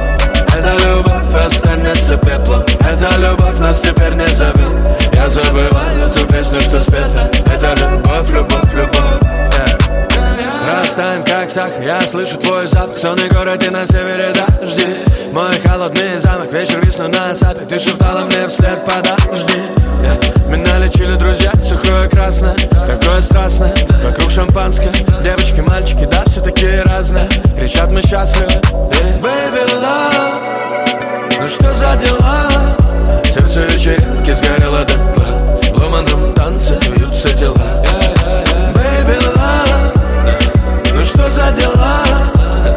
Эта 0.56 0.72
любовь 0.86 1.46
останется 1.46 2.16
пеплом. 2.16 2.62
Эта 2.62 3.10
любовь 3.20 3.58
нас 3.58 3.80
теперь 3.80 4.14
не 4.14 4.34
зовет. 4.34 5.12
Я 5.12 5.28
забываю 5.28 6.10
ту 6.14 6.24
песню, 6.32 6.62
что 6.62 6.80
спета 6.80 7.30
Это 7.52 7.74
любовь, 7.74 8.30
любовь, 8.30 8.72
любовь. 8.72 9.19
Растаем 10.70 11.24
как 11.24 11.50
сахар, 11.50 11.82
я 11.82 12.06
слышу 12.06 12.36
твой 12.36 12.68
запах. 12.68 12.96
Сонный 12.98 13.28
город 13.28 13.62
и 13.64 13.70
на 13.70 13.84
севере 13.86 14.32
дожди. 14.32 14.86
Мой 15.32 15.58
холодный 15.60 16.16
замок, 16.18 16.52
вечер 16.52 16.80
весну 16.84 17.08
на 17.08 17.34
сапе. 17.34 17.64
Ты 17.68 17.78
шептала 17.78 18.26
мне 18.26 18.46
вслед 18.46 18.84
подожди. 18.84 19.58
Yeah. 20.02 20.48
Меня 20.48 20.78
лечили 20.78 21.14
друзья, 21.16 21.52
сухое 21.60 22.08
красное. 22.08 22.54
Такое 22.54 23.20
страстное, 23.20 23.74
вокруг 24.04 24.30
шампанское. 24.30 24.92
Девочки, 25.24 25.60
мальчики, 25.60 26.04
да, 26.04 26.22
все 26.26 26.40
такие 26.40 26.82
разные. 26.82 27.28
Кричат 27.56 27.90
мы 27.90 28.00
счастливы. 28.00 28.52
Yeah. 28.52 29.20
Baby 29.20 29.66
love. 29.82 30.50
Ну 31.40 31.48
что 31.48 31.74
за 31.74 31.96
дела? 31.96 32.50
Сердце 33.24 33.64
вечеринки 33.64 34.32
сгорело 34.32 34.84
дотла 34.84 35.24
В 35.72 35.80
ломаном 35.80 36.34
танце 36.34 36.78
бьются 36.94 37.32
тела 37.32 37.99
что 41.20 41.30
за 41.30 41.52
дела? 41.52 42.04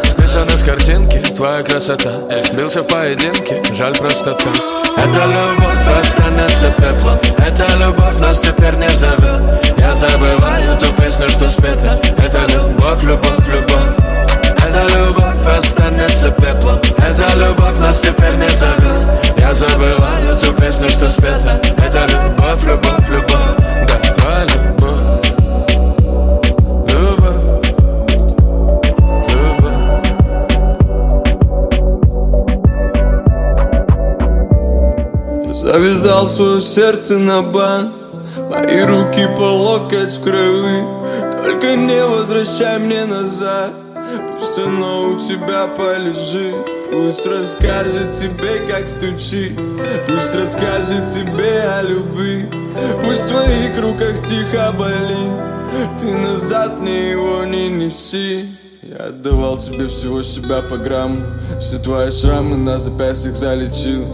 Списано 0.08 0.56
с 0.56 0.62
картинки 0.62 1.18
твоя 1.34 1.62
красота. 1.62 2.12
Бился 2.52 2.82
в 2.82 2.86
поединке, 2.86 3.62
жаль 3.72 3.94
просто 3.94 4.32
так. 4.34 4.48
Эта 4.96 5.24
любовь 5.26 5.98
останется 6.00 6.70
пеплом 6.78 7.18
Эта 7.38 7.66
любовь 7.78 8.16
нас 8.20 8.38
теперь 8.38 8.74
не 8.74 8.88
зовет 8.94 9.76
Я 9.76 9.94
забываю 9.96 10.78
ту 10.78 10.92
песню, 11.02 11.28
что 11.30 11.48
спета. 11.48 11.98
Это 12.18 12.52
любовь, 12.52 13.02
любовь, 13.02 13.48
любовь. 13.48 14.24
Эта 14.56 14.86
любовь 14.96 15.58
останется 15.58 16.30
пеплом. 16.30 16.80
Эта 16.98 17.36
любовь 17.36 17.76
нас 17.80 18.00
теперь 18.00 18.34
не 18.36 18.48
зовет 18.54 19.36
Я 19.36 19.52
забываю 19.52 20.38
ту 20.40 20.52
песню, 20.52 20.88
что 20.90 21.08
спета. 21.08 21.60
Это 21.78 22.06
любовь, 22.06 22.62
любовь, 22.64 23.08
любовь. 23.08 23.88
Да, 23.88 24.12
твоя 24.12 24.44
любовь 24.44 24.73
завязал 35.64 36.26
свое 36.26 36.60
сердце 36.60 37.18
на 37.18 37.40
бан. 37.40 37.90
Мои 38.50 38.82
руки 38.82 39.26
по 39.36 39.50
локоть 39.50 40.12
в 40.12 40.22
крови. 40.22 40.84
Только 41.42 41.74
не 41.74 42.04
возвращай 42.04 42.78
мне 42.78 43.06
назад. 43.06 43.72
Пусть 44.38 44.58
оно 44.58 45.08
у 45.08 45.18
тебя 45.18 45.66
полежит. 45.68 46.54
Пусть 46.92 47.26
расскажет 47.26 48.10
тебе, 48.10 48.60
как 48.68 48.86
стучит. 48.88 49.58
Пусть 50.06 50.34
расскажет 50.34 51.06
тебе 51.06 51.62
о 51.78 51.82
любви. 51.82 52.46
Пусть 53.02 53.22
в 53.22 53.28
твоих 53.28 53.78
руках 53.80 54.22
тихо 54.22 54.72
болит. 54.78 55.98
Ты 55.98 56.14
назад 56.14 56.78
мне 56.80 57.10
его 57.10 57.44
не 57.44 57.68
неси 57.68 58.48
я 58.86 59.06
отдавал 59.06 59.58
тебе 59.58 59.88
всего 59.88 60.22
себя 60.22 60.60
по 60.60 60.76
грамму 60.76 61.22
Все 61.58 61.78
твои 61.78 62.10
шрамы 62.10 62.56
на 62.56 62.78
запястьях 62.78 63.36
залечил. 63.36 64.04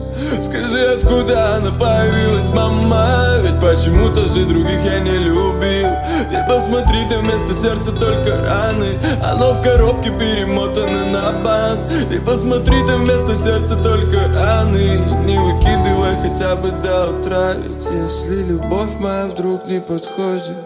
Скажи, 0.41 0.81
откуда 0.87 1.57
она 1.57 1.73
появилась, 1.73 2.49
мама? 2.55 3.39
Ведь 3.43 3.61
почему-то 3.61 4.27
же 4.29 4.45
других 4.45 4.83
я 4.85 5.01
не 5.01 5.19
любил. 5.19 5.89
Ты 6.31 6.45
посмотри, 6.49 7.09
ты 7.09 7.19
вместо 7.19 7.55
сердца 7.55 7.93
только 7.93 8.37
раны. 8.37 8.99
Оно 9.23 9.55
в 9.55 9.63
коробке 9.63 10.11
перемотано 10.11 11.07
на 11.07 11.33
банк 11.43 11.81
Ты 12.11 12.21
посмотри, 12.21 12.77
ты 12.87 12.97
вместо 12.97 13.35
сердца 13.35 13.77
только 13.77 14.29
раны. 14.29 15.01
Не 15.27 15.39
выкидывай 15.39 16.17
хотя 16.23 16.55
бы 16.57 16.71
до 16.71 17.07
утра. 17.11 17.55
Ведь 17.55 17.87
если 17.91 18.45
любовь 18.45 18.99
моя 19.01 19.27
вдруг 19.27 19.67
не 19.67 19.81
подходит 19.81 20.57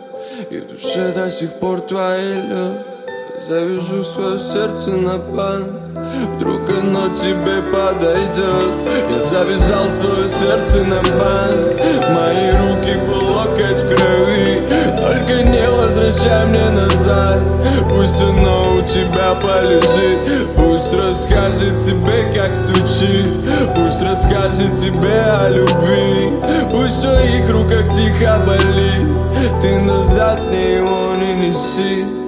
И 0.51 0.59
в 0.59 0.69
душе 0.69 1.13
до 1.15 1.31
сих 1.31 1.53
пор 1.61 1.81
твоя 1.81 2.43
любовь 2.43 2.94
Завяжу 3.49 4.03
свое 4.05 4.39
сердце 4.39 4.91
на 4.93 5.19
банк 5.19 5.67
Вдруг 6.37 6.63
оно 6.81 7.15
тебе 7.15 7.61
подойдет 7.71 8.73
Я 9.11 9.21
завязал 9.21 9.85
свое 9.85 10.29
сердце 10.29 10.79
на 10.79 10.97
банк 10.97 11.85
Мои 12.15 12.51
руки 12.53 12.99
по 13.07 13.35
локоть 13.35 13.83
в 13.83 13.95
крови. 13.95 14.63
Только 14.97 15.43
не 15.43 15.69
возвращай 15.69 16.47
мне 16.47 16.71
назад. 16.71 17.39
Пусть 17.91 18.23
оно 18.23 18.77
у 18.77 18.83
тебя 18.83 19.35
полежит. 19.35 20.19
Пусть 20.57 20.95
расскажет 20.95 21.79
тебе, 21.85 22.33
как 22.35 22.55
стучит. 22.55 23.29
Пусть 23.77 24.03
расскажет 24.03 24.75
тебе 24.75 25.21
о 25.41 25.51
любви. 25.51 26.31
Пусть 26.71 26.97
в 26.97 27.03
твоих 27.03 27.51
руках 27.51 27.89
тихо 27.91 28.43
болит. 28.47 29.61
Ты 29.61 29.81
назад 29.81 30.41
мне 30.49 30.77
его 30.77 31.15
не 31.17 31.49
неси 31.49 32.24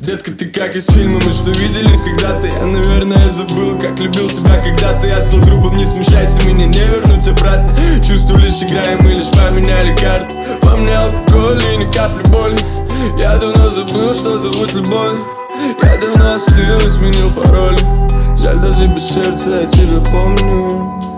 Детка, 0.00 0.30
ты 0.30 0.46
как 0.46 0.76
из 0.76 0.86
фильма, 0.86 1.18
мы 1.26 1.32
что 1.32 1.50
виделись 1.50 2.02
когда-то? 2.02 2.46
Я, 2.46 2.64
наверное, 2.64 3.30
забыл, 3.30 3.76
как 3.80 3.98
любил 3.98 4.28
тебя 4.28 4.60
когда-то. 4.62 5.08
Я 5.08 5.20
стал 5.20 5.40
грубым, 5.40 5.76
не 5.76 5.84
смущайся, 5.84 6.46
меня 6.46 6.66
не 6.66 6.78
вернуть 6.78 7.26
обратно. 7.26 7.68
Чувства 8.06 8.38
лишь 8.38 8.62
играем, 8.62 9.00
мы 9.02 9.14
лишь 9.14 9.28
поменяли 9.28 9.96
карты 9.96 10.36
Во 10.62 10.76
мне 10.76 10.96
алкоголь 10.96 11.60
и 11.74 11.76
ни 11.78 11.90
капли 11.90 12.22
боли. 12.30 12.56
Я 13.18 13.38
давно 13.38 13.70
забыл, 13.70 14.14
что 14.14 14.38
зовут 14.38 14.72
любовь. 14.72 15.18
Я 15.82 15.96
давно 16.00 16.34
остыл 16.34 16.78
и 16.78 16.90
сменил 16.90 17.32
пароль. 17.32 17.78
Жаль, 18.36 18.60
даже 18.60 18.86
без 18.86 19.02
сердца 19.02 19.62
я 19.62 19.66
тебя 19.66 20.00
помню. 20.12 21.08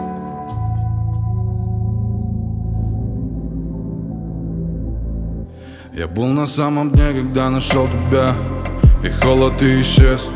Я 5.93 6.09
был 6.09 6.29
на 6.29 6.47
самом 6.47 6.93
дне, 6.93 7.13
когда 7.13 7.51
нашел 7.51 7.87
тебя 7.87 8.35
И 9.03 9.09
холод 9.09 9.63
и 9.63 9.81
исчез 9.81 10.29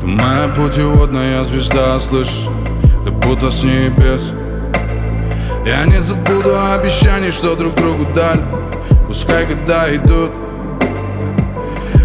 Ты 0.00 0.06
моя 0.06 0.46
путеводная 0.54 1.42
звезда, 1.42 1.98
слышишь? 1.98 2.46
Ты 3.04 3.10
будто 3.10 3.50
с 3.50 3.64
небес 3.64 4.30
Я 5.66 5.86
не 5.86 6.00
забуду 6.00 6.54
обещаний, 6.72 7.32
что 7.32 7.56
друг 7.56 7.74
другу 7.74 8.06
дали 8.14 8.42
Пускай 9.08 9.44
года 9.44 9.92
идут 9.96 10.30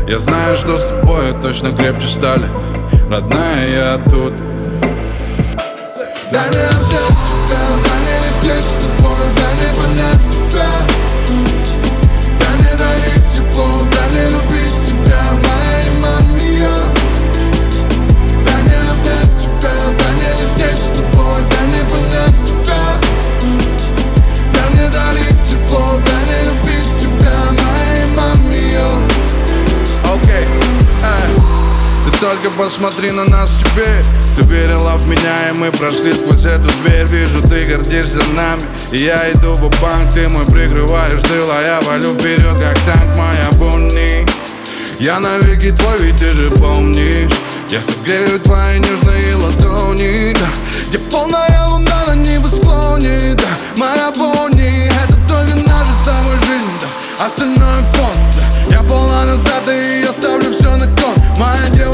Я 0.07 0.17
знаю, 0.17 0.57
что 0.57 0.75
с 0.79 0.87
тобой 0.87 1.33
точно 1.39 1.71
крепче 1.71 2.07
стали 2.07 2.49
Родная, 3.11 3.69
я 3.69 3.97
тут 4.09 4.33
Дай 6.31 6.49
мне 6.49 6.61
отдать 6.61 7.19
тебя, 7.29 7.59
дай 7.85 7.99
мне 7.99 8.17
лететь 8.17 8.63
с 8.63 8.97
тобой, 8.97 9.17
дай 9.35 9.53
мне 9.53 9.75
понять 9.75 10.49
тебя 10.49 10.88
только 32.41 32.57
посмотри 32.57 33.11
на 33.11 33.25
нас 33.25 33.51
теперь 33.59 34.03
Ты 34.37 34.45
верила 34.45 34.95
в 34.97 35.07
меня 35.07 35.49
и 35.49 35.57
мы 35.57 35.71
прошли 35.71 36.13
сквозь 36.13 36.45
эту 36.45 36.69
дверь 36.83 37.05
Вижу, 37.07 37.41
ты 37.41 37.65
гордишься 37.65 38.19
нами 38.35 38.61
И 38.91 38.97
я 38.97 39.31
иду 39.33 39.53
в 39.53 39.81
банк 39.81 40.13
ты 40.13 40.27
мой 40.29 40.45
прикрываешь 40.45 41.21
тыл 41.21 41.49
А 41.49 41.61
я 41.63 41.81
валю 41.81 42.13
вперед, 42.15 42.59
как 42.59 42.77
танк, 42.79 43.15
моя 43.17 43.49
бунни 43.53 44.25
Я 44.99 45.19
навеки 45.19 45.71
твой, 45.71 45.99
ведь 45.99 46.17
ты 46.17 46.33
же 46.33 46.49
помнишь 46.51 47.31
Я 47.69 47.79
согрею 47.81 48.39
твои 48.39 48.79
нежные 48.79 49.35
ладони 49.35 50.33
да. 50.33 50.47
Где 50.87 50.99
полная 50.99 51.65
луна 51.67 52.05
на 52.07 52.15
небосклоне 52.15 53.35
да. 53.35 53.47
Моя 53.77 54.11
бунни, 54.11 54.87
это 54.87 55.15
только 55.27 55.55
наша 55.67 55.91
с 56.01 56.05
тобой 56.05 56.35
жизнь 56.47 56.69
да. 56.79 57.25
Остальное 57.25 57.77
пон, 57.93 58.13
да. 58.33 58.71
Я 58.71 58.83
полна 58.83 59.25
назад 59.25 59.69
и 59.69 60.01
я 60.01 60.08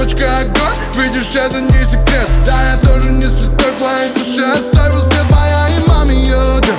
девочка 0.05 0.37
огонь, 0.37 1.03
видишь, 1.03 1.35
это 1.35 1.59
не 1.59 1.85
секрет. 1.85 2.29
Да, 2.45 2.53
я 2.63 2.77
тоже 2.77 3.11
не 3.11 3.23
святой 3.23 3.71
в 3.71 3.77
твоей 3.77 4.13
душе 4.13 4.51
Оставил 4.51 5.03
след 5.03 5.31
моя 5.31 5.67
и 5.69 5.89
мамия, 5.89 6.61
да. 6.61 6.73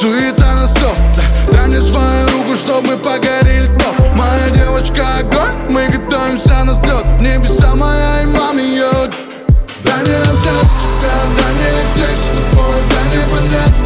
Суета 0.00 0.54
на 0.54 0.66
стоп, 0.66 0.96
да. 1.14 1.22
Дай 1.52 1.66
мне 1.68 1.80
свою 1.80 2.28
руку, 2.30 2.56
чтобы 2.56 2.96
погорели 2.96 3.66
вновь. 3.68 4.18
Моя 4.18 4.50
девочка 4.54 5.18
огонь, 5.18 5.70
мы 5.70 5.86
готовимся 5.88 6.64
на 6.64 6.74
взлет 6.74 7.04
В 7.18 7.22
небеса 7.22 7.74
моя 7.74 8.22
и 8.22 8.26
мамия 8.26 8.90
Дай 9.82 10.02
мне 10.02 10.16
отдать 10.16 10.72
тебя, 10.82 11.14
дай 11.36 11.52
мне 11.54 11.70
лететь 11.70 12.16
с 12.16 12.36
тобой, 12.36 12.74
дай 12.90 13.04
мне 13.04 13.28
понять 13.28 13.85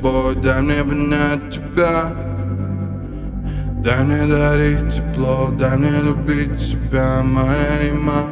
тобой, 0.00 0.34
дай 0.36 0.62
мне 0.62 0.84
понять 0.84 1.50
тебя 1.50 2.12
Дай 3.82 4.04
мне 4.04 4.26
дарить 4.26 4.94
тепло, 4.94 5.50
дай 5.58 5.76
мне 5.76 5.90
любить 6.02 6.58
тебя, 6.58 7.22
моя 7.22 7.90
имамия 7.90 8.29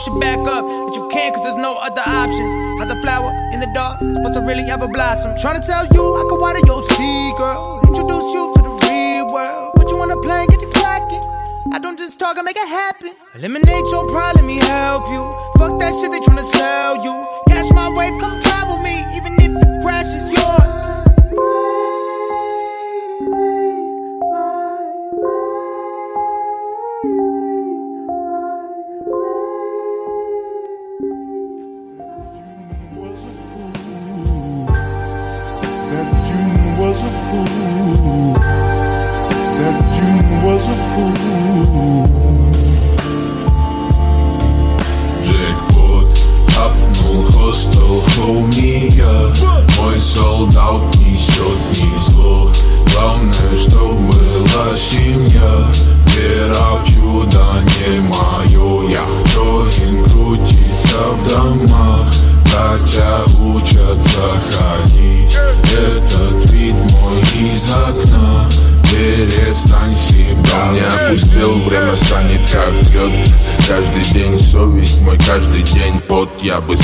should 0.00 0.18
back 0.20 0.38
up. 0.46 0.64
But 0.64 0.96
you 0.96 1.08
can't, 1.08 1.34
cause 1.34 1.42
there's 1.42 1.56
no 1.56 1.76
other 1.76 2.02
options. 2.04 2.52
How's 2.80 2.90
a 2.90 3.00
flower 3.02 3.30
in 3.52 3.60
the 3.60 3.70
dark 3.74 3.98
supposed 3.98 4.34
to 4.34 4.40
really 4.40 4.70
ever 4.70 4.88
blossom? 4.88 5.36
Trying 5.38 5.60
to 5.60 5.66
tell 5.66 5.86
you 5.86 6.16
I 6.16 6.24
can 6.28 6.38
water 6.38 6.60
your 6.66 6.82
sea, 6.84 7.32
girl. 7.36 7.79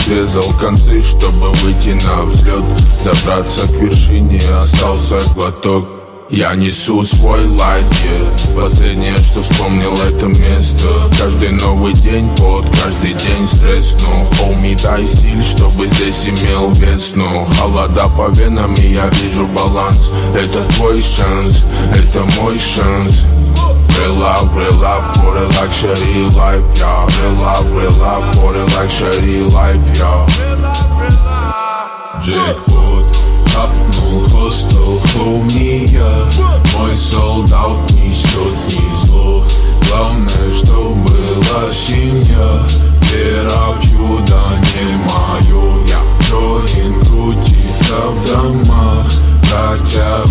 Срезал 0.07 0.53
концы, 0.61 1.03
чтобы 1.03 1.51
выйти 1.63 1.99
на 2.05 2.23
взлет. 2.23 2.63
Добраться 3.05 3.67
к 3.67 3.71
вершине, 3.73 4.41
остался 4.57 5.19
глоток. 5.35 5.85
Я 6.29 6.55
несу 6.55 7.05
свой 7.05 7.47
лайт, 7.47 7.85
yeah. 7.85 8.61
Последнее, 8.61 9.17
что 9.17 9.43
вспомнил 9.43 9.93
это 9.95 10.27
место. 10.27 10.87
Каждый 11.19 11.51
новый 11.51 11.93
день 11.93 12.29
под, 12.37 12.67
каждый 12.83 13.15
день 13.15 13.47
стресс. 13.47 13.97
Ну, 14.01 14.37
хоуми, 14.37 14.77
дай 14.83 15.07
стиль, 15.07 15.43
чтобы 15.43 15.87
здесь 15.87 16.29
имел 16.29 16.71
вес. 16.73 17.15
Ну, 17.15 17.45
холода 17.59 18.09
по 18.17 18.29
венам, 18.31 18.75
и 18.75 18.95
я 18.95 19.07
вижу 19.09 19.47
баланс. 19.47 20.11
Это 20.35 20.65
твой 20.75 21.01
шанс, 21.01 21.65
это 21.95 22.25
мой 22.41 22.59
шанс 22.59 23.25
Real 23.99 24.15
love, 24.15 24.55
real 24.55 24.73
love 24.73 25.17
for 25.17 25.37
a 25.37 25.49
luxury 25.57 26.29
life, 26.37 26.65
yeah 26.77 27.07
Real 27.19 27.33
love, 27.35 27.73
real 27.73 27.93
love 27.93 28.35
for 28.35 28.55
a 28.55 28.65
luxury 28.77 29.41
life, 29.51 29.83
yeah 29.97 30.27
Джекпот 32.23 33.07
Апнул 33.57 34.29
хостел 34.29 35.01
хоумия 35.13 36.27
Мой 36.75 36.97
солдат 36.97 37.91
несет 37.93 38.57
не 38.69 38.97
зло 39.07 39.45
Главное, 39.89 40.53
что 40.53 40.95
была 40.95 41.73
семья 41.73 42.67
Вера 43.11 43.73
в 43.73 43.83
чудо 43.83 44.41
не 44.75 44.97
мое 45.09 45.87
Я 45.87 46.01
Джоин 46.27 47.03
крутится 47.05 47.99
в 48.11 48.27
домах 48.27 49.07
Братья 49.49 50.27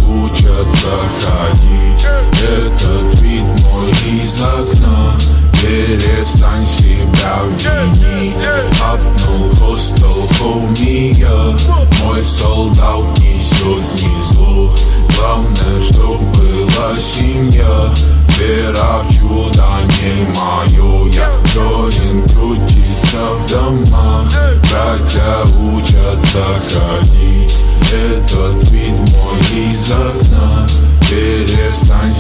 перестань 6.16 6.66
себя 6.66 7.42
винить. 7.60 8.36
Апнул 8.82 9.50
хостел, 9.50 10.28
хоумия 10.38 11.56
Мой 12.04 12.24
солдат 12.24 13.04
несет 13.20 14.02
не 14.02 14.24
зло 14.34 14.74
Главное, 15.16 15.82
чтоб 15.82 16.22
была 16.22 17.00
семья. 17.00 17.90
Вера 18.38 19.04
в 19.04 19.14
чудо 19.14 19.66
не 20.02 20.28
мое 20.38 21.10
Я 21.12 21.32
Джорин 21.54 22.22
крутится 22.30 23.34
в 23.40 23.50
домах. 23.50 24.30
Братья 24.70 25.44
учатся 25.74 26.44
ходить. 26.70 27.56
Этот 27.92 28.70
вид 28.72 28.94
мой 28.94 29.74
из 29.74 29.92
окна. 29.92 30.68
Перестань 31.10 32.16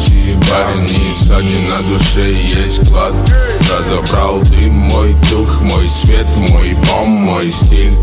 парень 0.49 0.89
и 0.89 1.13
ссадин 1.13 1.69
на 1.69 1.81
душе 1.83 2.33
есть 2.33 2.89
клад. 2.89 3.13
Разобрал 3.69 4.41
ты 4.41 4.69
мой 4.69 5.15
дух, 5.29 5.61
мой 5.61 5.87
свет, 5.87 6.27
мой 6.49 6.73
бом, 6.87 7.09
мой 7.09 7.49
стиль. 7.49 7.93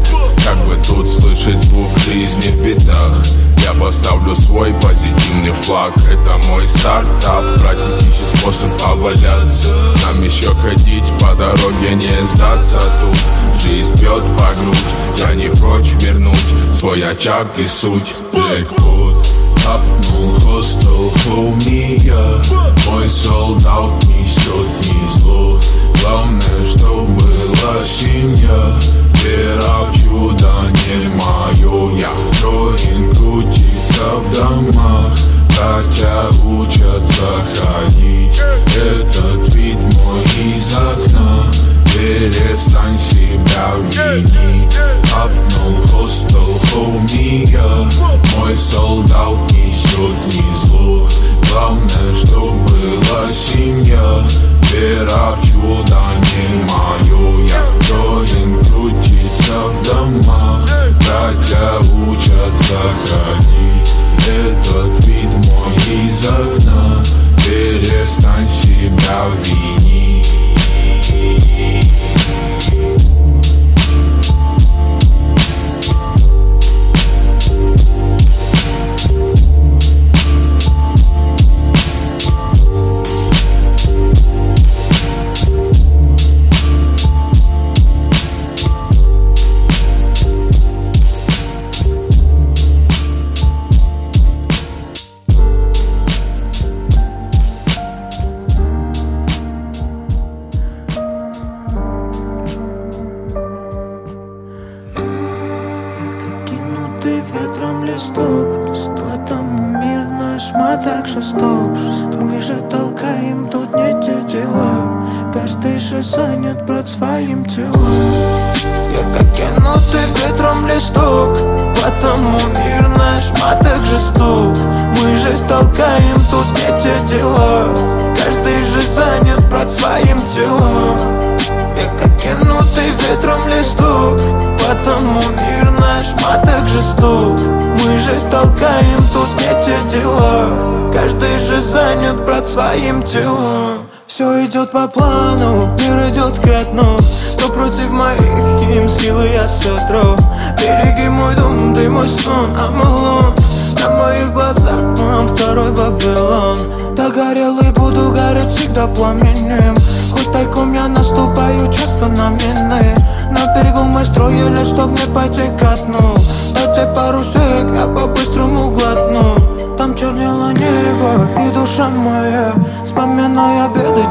Как 0.44 0.56
бы 0.66 0.76
тут 0.86 1.08
слышать 1.08 1.62
звук 1.64 1.90
жизни 1.98 2.48
в 2.48 2.64
битах? 2.64 3.16
Я 3.64 3.72
поставлю 3.74 4.34
свой 4.34 4.74
позитивный 4.74 5.52
флаг. 5.62 5.92
Это 5.96 6.46
мой 6.48 6.66
стартап, 6.68 7.44
практический 7.60 8.36
способ 8.36 8.70
поваляться. 8.82 9.68
Нам 10.04 10.22
еще 10.22 10.52
ходить 10.54 11.12
по 11.20 11.34
дороге, 11.34 11.94
не 11.94 12.26
сдаться 12.34 12.80
тут. 13.00 13.62
Жизнь 13.62 13.94
бьет 14.00 14.24
по 14.36 14.52
грудь, 14.60 14.76
я 15.18 15.34
не 15.34 15.48
прочь 15.50 15.92
вернуть 16.00 16.36
Свой 16.74 17.02
очаг 17.08 17.46
и 17.58 17.64
суть. 17.64 18.14
Blackwood, 18.32 19.24
up, 19.64 19.80
hostel, 20.44 21.10
homie 21.26 21.81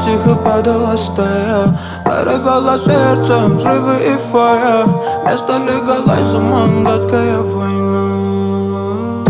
тихо 0.05 0.35
падала 0.35 0.95
стая. 0.97 1.77
Горевало 2.05 2.77
сердцем, 2.79 3.57
взрывы 3.57 3.95
и 3.97 4.17
фая. 4.31 4.85
Место 5.25 5.57
легалайзом, 5.57 6.83
гадкая 6.83 7.39
война. 7.39 9.23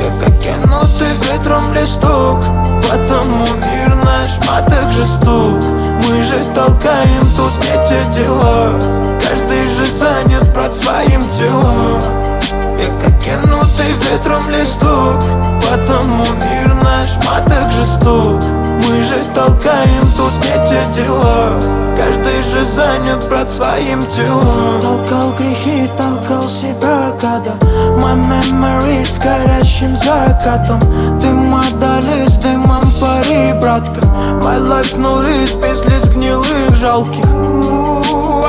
Я 0.00 0.10
как 0.20 0.38
кинутый 0.38 1.14
ветром 1.22 1.72
листок. 1.74 2.38
Потому 2.82 3.46
мир 3.46 3.96
наш 4.04 4.38
маток 4.46 4.92
жесток. 4.92 5.62
Мы 6.02 6.22
же 6.22 6.42
толкаем 6.54 7.22
тут 7.36 7.52
не 7.64 7.88
те 7.88 8.00
дела. 8.14 8.70
Каждый 9.20 9.62
же 9.62 9.86
занят 9.86 10.52
брат 10.54 10.74
своим 10.74 11.20
телом. 11.36 12.00
Я 12.80 12.88
как 13.00 13.18
кинутый 13.18 13.92
ветром 14.02 14.48
листок. 14.50 15.22
Потому 15.60 16.24
мир 16.44 16.74
наш 16.82 17.16
маток 17.24 17.72
жесток 17.72 18.65
Мы 18.86 19.02
же 19.02 19.20
толкаем 19.34 20.02
тут 20.16 20.32
не 20.44 20.68
те 20.68 20.80
дела. 20.94 21.60
Каждый 21.96 22.40
же 22.40 22.64
занят 22.74 23.28
брат 23.28 23.50
своим 23.50 24.00
телом. 24.00 24.80
Толкал 24.80 25.32
грехи, 25.32 25.90
толкал 25.96 26.42
себя, 26.42 27.12
когда 27.20 27.54
My 27.96 28.14
memory 28.14 29.04
с 29.04 29.18
горящим 29.18 29.96
закатом. 29.96 30.78
Дым 31.18 31.54
отдали 31.54 32.28
с 32.28 32.34
дымом 32.38 32.84
пари, 33.00 33.52
братка. 33.60 34.00
My 34.42 34.58
life 34.58 34.96
no 34.96 35.20
risk, 35.20 35.56
без 35.60 35.84
лиц 35.86 36.08
гнилых, 36.08 36.76
жалких 36.76 37.24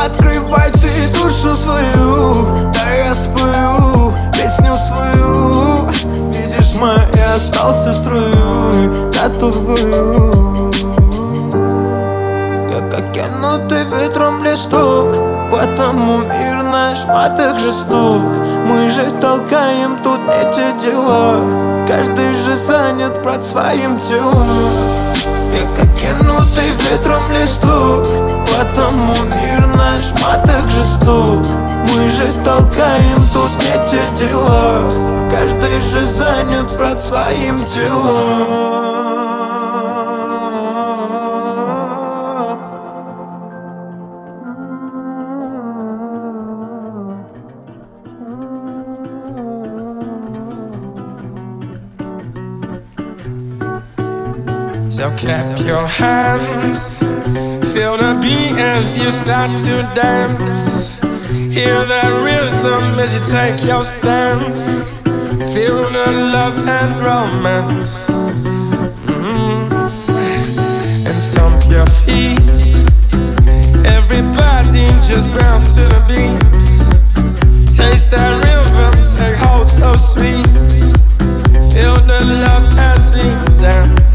Открывай 0.05 0.71
ты 0.71 1.13
душу 1.17 1.55
свою. 1.55 2.71
Да 2.71 2.93
я 2.93 3.15
спою 3.15 3.76
остался 7.37 7.93
струей 7.93 9.09
Готов 9.11 9.55
в 9.55 9.65
бою 9.65 10.71
Я 12.69 12.89
как 12.89 13.11
кинутый 13.13 13.83
ветром 13.85 14.43
листок 14.43 15.37
Потому 15.51 16.17
мир 16.17 16.61
наш 16.61 17.05
маток 17.05 17.57
жесток. 17.57 18.21
Мы 18.65 18.89
же 18.89 19.09
толкаем 19.21 19.97
тут 20.03 20.19
не 20.19 20.53
те 20.53 20.73
дела. 20.77 21.85
Каждый 21.87 22.33
же 22.33 22.57
занят 22.57 23.21
брат 23.23 23.45
своим 23.45 23.99
телом 24.01 25.06
Я 25.57 25.65
как 25.75 25.91
кинутый 25.95 26.69
ветром 26.89 27.23
листок 27.31 28.05
Потому 28.45 29.13
мир 29.23 29.65
наш 29.75 30.11
маток 30.21 30.69
жесток. 30.69 31.45
Мы 31.87 32.09
же 32.09 32.31
толкаем 32.43 33.17
тут 33.33 33.51
не 33.59 33.89
те 33.89 34.01
дела. 34.17 34.89
Каждый 35.31 35.79
же 35.79 36.05
занят 36.05 36.75
брат 36.77 37.01
своим 37.01 37.57
телом 37.57 38.86
Clap 55.15 55.59
your 55.65 55.87
hands, 55.87 56.99
feel 57.73 57.97
the 57.97 58.19
beat 58.21 58.59
as 58.59 58.99
you 58.99 59.09
start 59.09 59.49
to 59.65 59.81
dance. 59.95 60.99
Hear 61.31 61.85
the 61.85 62.21
rhythm 62.23 62.99
as 62.99 63.13
you 63.13 63.21
take 63.31 63.63
your 63.65 63.83
stance. 63.83 64.93
Feel 65.53 65.89
the 65.89 66.11
love 66.11 66.59
and 66.67 66.99
romance. 67.03 68.09
Mm-hmm. 69.07 69.73
And 71.07 71.19
stomp 71.19 71.63
your 71.71 71.87
feet. 72.05 72.85
Everybody 73.85 74.85
just 75.01 75.33
bounce 75.33 75.73
to 75.75 75.83
the 75.89 76.01
beat. 76.07 76.61
Taste 77.75 78.11
that 78.11 78.33
rhythm, 78.43 78.93
take 79.17 79.37
hold 79.37 79.69
so 79.69 79.95
sweet. 79.95 80.45
Feel 81.73 81.95
the 81.95 82.21
love 82.45 82.67
as 82.77 83.11
we 83.13 83.25
dance. 83.61 84.06